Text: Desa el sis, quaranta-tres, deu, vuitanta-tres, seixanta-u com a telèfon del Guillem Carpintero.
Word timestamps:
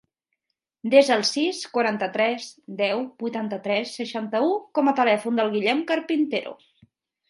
Desa 0.93 1.13
el 1.15 1.25
sis, 1.31 1.59
quaranta-tres, 1.75 2.49
deu, 2.81 3.05
vuitanta-tres, 3.27 3.95
seixanta-u 4.01 4.51
com 4.81 4.93
a 4.95 4.99
telèfon 5.05 5.43
del 5.43 5.57
Guillem 5.57 5.89
Carpintero. 5.95 6.61